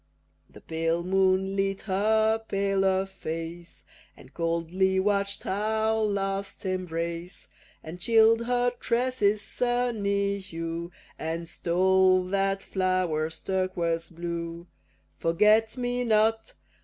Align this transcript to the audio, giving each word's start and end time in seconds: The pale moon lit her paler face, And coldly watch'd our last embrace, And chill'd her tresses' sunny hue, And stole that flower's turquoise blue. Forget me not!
The 0.49 0.61
pale 0.61 1.03
moon 1.03 1.55
lit 1.55 1.81
her 1.83 2.39
paler 2.39 3.05
face, 3.05 3.85
And 4.17 4.33
coldly 4.33 4.99
watch'd 4.99 5.45
our 5.45 6.03
last 6.03 6.65
embrace, 6.65 7.47
And 7.83 7.99
chill'd 7.99 8.47
her 8.47 8.71
tresses' 8.79 9.43
sunny 9.43 10.39
hue, 10.39 10.91
And 11.19 11.47
stole 11.47 12.23
that 12.29 12.63
flower's 12.63 13.39
turquoise 13.39 14.09
blue. 14.09 14.65
Forget 15.19 15.77
me 15.77 16.03
not! 16.03 16.55